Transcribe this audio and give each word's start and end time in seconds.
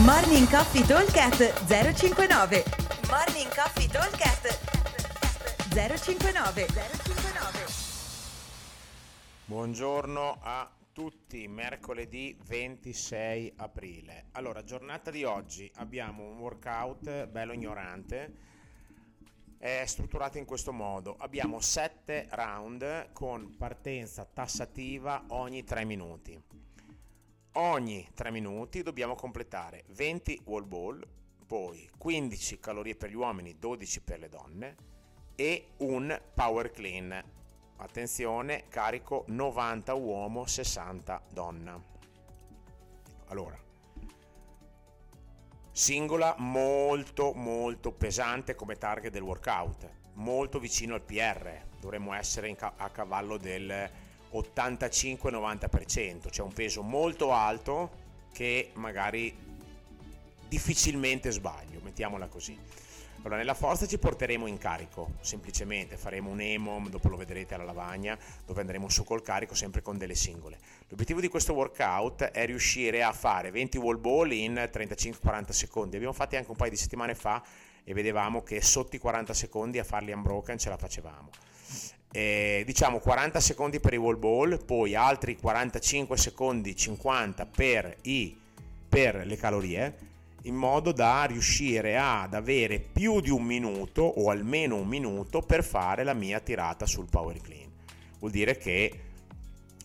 Morning 0.00 0.48
Coffee 0.48 0.86
Talkcast 0.86 1.66
059 1.66 2.64
Morning 3.10 3.54
Coffee 3.54 3.86
Talkcast 3.88 4.58
059 5.68 6.66
059 6.66 7.66
Buongiorno 9.44 10.38
a 10.40 10.70
tutti, 10.94 11.46
mercoledì 11.46 12.34
26 12.46 13.52
aprile. 13.56 14.28
Allora, 14.32 14.64
giornata 14.64 15.10
di 15.10 15.24
oggi 15.24 15.70
abbiamo 15.74 16.24
un 16.24 16.38
workout 16.38 17.26
bello 17.26 17.52
ignorante, 17.52 18.34
è 19.58 19.84
strutturato 19.84 20.38
in 20.38 20.46
questo 20.46 20.72
modo. 20.72 21.16
Abbiamo 21.18 21.60
7 21.60 22.28
round 22.30 23.12
con 23.12 23.56
partenza 23.58 24.24
tassativa 24.24 25.24
ogni 25.28 25.62
3 25.64 25.84
minuti. 25.84 26.42
Ogni 27.54 28.08
3 28.14 28.30
minuti 28.30 28.82
dobbiamo 28.82 29.14
completare 29.14 29.84
20 29.88 30.40
wall 30.46 30.66
ball, 30.66 31.06
poi 31.46 31.86
15 31.98 32.58
calorie 32.58 32.94
per 32.94 33.10
gli 33.10 33.14
uomini, 33.14 33.58
12 33.58 34.00
per 34.00 34.18
le 34.20 34.28
donne 34.30 34.76
e 35.34 35.72
un 35.78 36.18
power 36.32 36.70
clean 36.70 37.22
attenzione, 37.76 38.68
carico 38.70 39.24
90 39.26 39.92
uomo, 39.92 40.46
60 40.46 41.22
donna. 41.30 41.78
Allora, 43.26 43.58
singola 45.72 46.34
molto 46.38 47.34
molto 47.34 47.92
pesante 47.92 48.54
come 48.54 48.76
target 48.76 49.12
del 49.12 49.20
workout, 49.20 49.90
molto 50.14 50.58
vicino 50.58 50.94
al 50.94 51.02
PR, 51.02 51.66
dovremmo 51.78 52.14
essere 52.14 52.54
ca- 52.54 52.74
a 52.78 52.88
cavallo 52.88 53.36
del 53.36 53.90
85-90%, 54.32 56.30
cioè 56.30 56.46
un 56.46 56.52
peso 56.52 56.82
molto 56.82 57.32
alto 57.32 57.90
che 58.32 58.70
magari 58.74 59.34
difficilmente 60.48 61.30
sbaglio, 61.30 61.80
mettiamola 61.82 62.26
così. 62.26 62.58
Allora, 63.24 63.36
nella 63.36 63.54
forza 63.54 63.86
ci 63.86 63.98
porteremo 63.98 64.48
in 64.48 64.58
carico, 64.58 65.12
semplicemente 65.20 65.96
faremo 65.96 66.30
un 66.30 66.40
EMOM, 66.40 66.88
dopo 66.88 67.08
lo 67.08 67.16
vedrete 67.16 67.54
alla 67.54 67.62
lavagna, 67.62 68.18
dove 68.44 68.60
andremo 68.60 68.88
su 68.88 69.04
col 69.04 69.22
carico 69.22 69.54
sempre 69.54 69.80
con 69.80 69.96
delle 69.96 70.16
singole. 70.16 70.58
L'obiettivo 70.88 71.20
di 71.20 71.28
questo 71.28 71.52
workout 71.52 72.24
è 72.24 72.44
riuscire 72.46 73.04
a 73.04 73.12
fare 73.12 73.52
20 73.52 73.78
wall 73.78 74.00
ball 74.00 74.32
in 74.32 74.54
35-40 74.54 75.50
secondi. 75.50 75.94
Abbiamo 75.94 76.14
fatti 76.14 76.34
anche 76.34 76.50
un 76.50 76.56
paio 76.56 76.70
di 76.70 76.76
settimane 76.76 77.14
fa 77.14 77.40
e 77.84 77.94
vedevamo 77.94 78.42
che 78.42 78.60
sotto 78.62 78.96
i 78.96 78.98
40 78.98 79.34
secondi 79.34 79.78
a 79.78 79.84
farli 79.84 80.12
unbroken 80.12 80.58
ce 80.58 80.68
la 80.68 80.76
facevamo. 80.76 81.30
Eh, 82.14 82.62
diciamo 82.66 82.98
40 82.98 83.40
secondi 83.40 83.80
per 83.80 83.94
i 83.94 83.96
wall 83.96 84.18
ball, 84.18 84.64
poi 84.64 84.94
altri 84.94 85.36
45 85.36 86.16
secondi 86.16 86.76
50 86.76 87.46
per, 87.46 87.96
i, 88.02 88.36
per 88.88 89.24
le 89.26 89.36
calorie 89.36 90.10
in 90.42 90.54
modo 90.54 90.92
da 90.92 91.24
riuscire 91.24 91.96
ad 91.96 92.34
avere 92.34 92.80
più 92.80 93.20
di 93.20 93.30
un 93.30 93.44
minuto 93.44 94.02
o 94.02 94.30
almeno 94.30 94.76
un 94.76 94.88
minuto 94.88 95.40
per 95.40 95.62
fare 95.62 96.02
la 96.02 96.14
mia 96.14 96.40
tirata 96.40 96.84
sul 96.84 97.06
power 97.08 97.40
clean. 97.40 97.70
Vuol 98.18 98.32
dire 98.32 98.56
che 98.56 99.00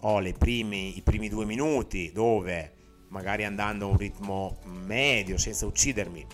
ho 0.00 0.22
primi, 0.38 0.96
i 0.96 1.02
primi 1.02 1.28
due 1.28 1.44
minuti 1.44 2.10
dove 2.12 2.72
magari 3.08 3.44
andando 3.44 3.86
a 3.86 3.90
un 3.90 3.96
ritmo 3.96 4.58
medio 4.64 5.38
senza 5.38 5.66
uccidermi 5.66 6.26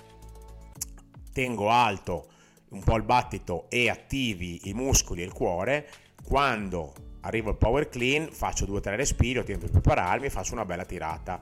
tengo 1.33 1.70
alto 1.70 2.28
un 2.70 2.83
po' 2.83 2.97
il 2.97 3.02
battito 3.02 3.66
e 3.69 3.88
attivi 3.88 4.69
i 4.69 4.75
muscoli 4.75 5.22
e 5.22 5.25
il 5.25 5.33
cuore 5.33 5.88
quando 6.25 6.94
arrivo 7.20 7.50
al 7.50 7.56
power 7.56 7.88
clean 7.88 8.28
faccio 8.30 8.64
due 8.64 8.78
o 8.78 8.80
tre 8.80 8.97
respiri 8.97 9.38
ho 9.38 9.44
tempo 9.44 9.66
di 9.66 9.72
prepararmi 9.72 10.27
e 10.27 10.30
faccio 10.30 10.55
una 10.55 10.64
bella 10.64 10.84
tirata 10.84 11.41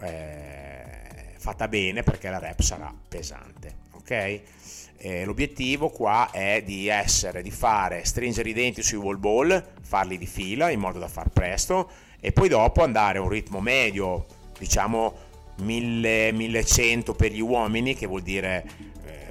eh, 0.00 0.96
fatta 1.46 1.68
bene 1.68 2.02
perché 2.02 2.28
la 2.28 2.38
rep 2.38 2.60
sarà 2.60 2.92
pesante. 3.08 3.84
Ok? 3.92 4.40
Eh, 4.98 5.24
l'obiettivo 5.24 5.90
qua 5.90 6.30
è 6.32 6.62
di 6.64 6.88
essere, 6.88 7.42
di 7.42 7.50
fare, 7.50 8.04
stringere 8.04 8.48
i 8.48 8.52
denti 8.52 8.82
sui 8.82 8.96
wall 8.96 9.20
ball, 9.20 9.64
farli 9.82 10.18
di 10.18 10.26
fila 10.26 10.70
in 10.70 10.80
modo 10.80 10.98
da 10.98 11.08
far 11.08 11.28
presto 11.28 11.88
e 12.18 12.32
poi 12.32 12.48
dopo 12.48 12.82
andare 12.82 13.18
a 13.18 13.22
un 13.22 13.28
ritmo 13.28 13.60
medio, 13.60 14.26
diciamo 14.58 15.24
1000-1100 15.60 17.14
per 17.14 17.30
gli 17.30 17.40
uomini, 17.40 17.94
che 17.94 18.06
vuol 18.06 18.22
dire 18.22 18.66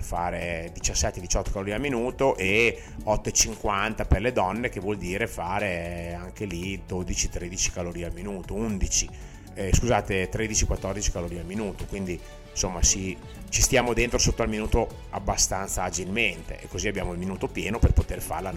fare 0.05 0.71
17-18 0.73 1.51
calorie 1.51 1.73
al 1.73 1.81
minuto 1.81 2.38
e 2.38 2.81
8,50 3.03 4.07
per 4.07 4.21
le 4.21 4.31
donne, 4.31 4.69
che 4.69 4.79
vuol 4.79 4.97
dire 4.97 5.27
fare 5.27 6.16
anche 6.17 6.45
lì 6.45 6.81
12-13 6.88 7.71
calorie 7.73 8.05
al 8.05 8.13
minuto, 8.13 8.53
11 8.53 9.09
eh, 9.55 9.73
scusate, 9.73 10.29
13-14 10.29 11.11
calorie 11.11 11.39
al 11.39 11.45
minuto, 11.45 11.85
quindi 11.85 12.19
insomma 12.51 12.83
si, 12.83 13.17
ci 13.49 13.61
stiamo 13.61 13.93
dentro 13.93 14.17
sotto 14.17 14.43
al 14.43 14.49
minuto 14.49 15.03
abbastanza 15.11 15.83
agilmente 15.83 16.59
e 16.59 16.67
così 16.67 16.87
abbiamo 16.87 17.13
il 17.13 17.17
minuto 17.17 17.47
pieno 17.47 17.79
per 17.79 17.93
poter 17.93 18.22
fare 18.22 18.51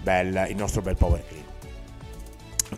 bella, 0.00 0.46
il 0.46 0.56
nostro 0.56 0.80
bel 0.80 0.96
power 0.96 1.24
clean. 1.26 1.44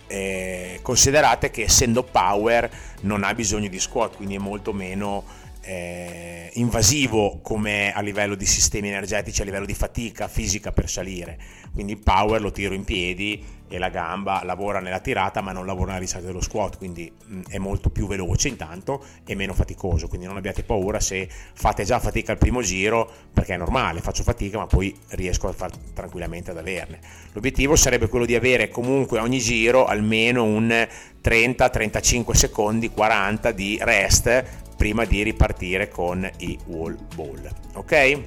Eh, 0.06 0.80
considerate 0.82 1.50
che 1.50 1.62
essendo 1.62 2.02
power 2.02 2.70
non 3.02 3.24
ha 3.24 3.34
bisogno 3.34 3.68
di 3.68 3.78
squat, 3.78 4.16
quindi 4.16 4.34
è 4.34 4.38
molto 4.38 4.72
meno 4.72 5.24
eh, 5.62 6.50
invasivo 6.54 7.41
come 7.42 7.92
a 7.92 8.00
livello 8.00 8.34
di 8.34 8.46
sistemi 8.46 8.88
energetici, 8.88 9.42
a 9.42 9.44
livello 9.44 9.66
di 9.66 9.74
fatica 9.74 10.28
fisica 10.28 10.72
per 10.72 10.88
salire. 10.88 11.38
Quindi 11.72 11.92
il 11.92 11.98
power 11.98 12.41
lo 12.41 12.50
tiro 12.50 12.74
in 12.74 12.84
piedi 12.84 13.56
e 13.70 13.78
la 13.78 13.91
gamba 13.91 14.42
lavora 14.44 14.80
nella 14.80 14.98
tirata 14.98 15.42
ma 15.42 15.52
non 15.52 15.66
lavora 15.66 15.88
nella 15.88 15.98
risalita 15.98 16.30
dello 16.30 16.41
squat, 16.41 16.78
quindi 16.78 17.12
mh, 17.12 17.41
è 17.48 17.58
molto 17.58 17.91
più 17.91 18.06
veloce 18.06 18.48
intanto 18.48 19.04
e 19.24 19.34
meno 19.34 19.52
faticoso. 19.52 20.08
Quindi 20.08 20.26
non 20.26 20.36
abbiate 20.36 20.62
paura 20.62 21.00
se 21.00 21.28
fate 21.28 21.84
già 21.84 21.98
fatica 22.00 22.32
al 22.32 22.38
primo 22.38 22.62
giro, 22.62 23.10
perché 23.32 23.54
è 23.54 23.56
normale, 23.56 24.00
faccio 24.00 24.22
fatica 24.22 24.58
ma 24.58 24.66
poi 24.66 24.96
riesco 25.10 25.48
a 25.48 25.52
far 25.52 25.70
tranquillamente 25.92 26.50
ad 26.50 26.58
averne. 26.58 26.98
L'obiettivo 27.32 27.76
sarebbe 27.76 28.08
quello 28.08 28.25
di 28.25 28.34
avere 28.34 28.69
comunque 28.69 29.19
ogni 29.19 29.38
giro 29.38 29.84
almeno 29.84 30.44
un 30.44 30.86
30-35 31.22 32.32
secondi, 32.32 32.90
40 32.90 33.52
di 33.52 33.78
rest 33.82 34.66
prima 34.78 35.04
di 35.04 35.24
ripartire 35.24 35.88
con 35.88 36.26
i 36.38 36.56
wall 36.66 36.96
ball. 37.16 37.50
Ok? 37.74 38.20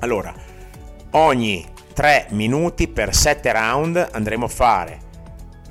Allora, 0.00 0.34
ogni 1.12 1.64
3 1.94 2.26
minuti 2.30 2.88
per 2.88 3.14
7 3.14 3.52
round 3.52 4.08
andremo 4.10 4.46
a 4.46 4.48
fare 4.48 4.98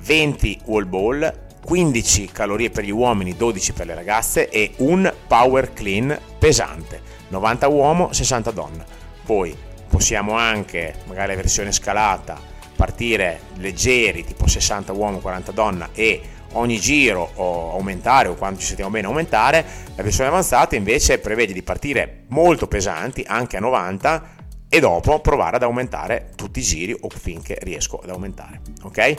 20 0.00 0.62
wall 0.64 0.88
ball, 0.88 1.48
15 1.62 2.30
calorie 2.32 2.70
per 2.70 2.84
gli 2.84 2.90
uomini, 2.90 3.36
12 3.36 3.74
per 3.74 3.86
le 3.86 3.94
ragazze 3.94 4.48
e 4.48 4.72
un 4.78 5.12
power 5.26 5.74
clean 5.74 6.18
pesante, 6.38 7.02
90 7.28 7.68
uomo, 7.68 8.12
60 8.14 8.50
donna. 8.52 8.84
Poi 9.26 9.54
possiamo 9.88 10.32
anche, 10.32 10.94
magari 11.06 11.28
la 11.28 11.36
versione 11.36 11.70
scalata, 11.70 12.40
partire 12.74 13.40
leggeri, 13.56 14.24
tipo 14.24 14.48
60 14.48 14.92
uomo, 14.92 15.18
40 15.18 15.52
donna 15.52 15.90
e 15.92 16.22
ogni 16.52 16.78
giro 16.78 17.30
o 17.34 17.72
aumentare 17.72 18.28
o 18.28 18.34
quando 18.34 18.60
ci 18.60 18.66
sentiamo 18.66 18.90
bene 18.90 19.06
aumentare, 19.06 19.64
la 19.94 20.02
versione 20.02 20.28
avanzata 20.28 20.76
invece 20.76 21.18
prevede 21.18 21.52
di 21.52 21.62
partire 21.62 22.24
molto 22.28 22.66
pesanti, 22.66 23.24
anche 23.26 23.56
a 23.56 23.60
90 23.60 24.38
e 24.68 24.80
dopo 24.80 25.20
provare 25.20 25.56
ad 25.56 25.62
aumentare 25.62 26.30
tutti 26.36 26.60
i 26.60 26.62
giri 26.62 26.96
o 26.98 27.08
finché 27.08 27.58
riesco 27.62 27.98
ad 28.02 28.10
aumentare. 28.10 28.60
Ok? 28.82 29.14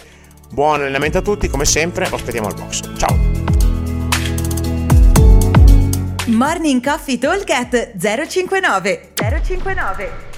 Buon 0.52 0.82
allenamento 0.82 1.20
a 1.20 1.22
tutti, 1.22 1.48
come 1.48 1.66
sempre, 1.66 2.10
lo 2.10 2.16
aspettiamo 2.16 2.48
al 2.48 2.56
box. 2.56 2.98
Ciao! 2.98 3.16
Morning 6.28 6.84
Coffee 6.84 7.18
Talk 7.18 7.46
059 7.98 9.14
059 9.16 10.31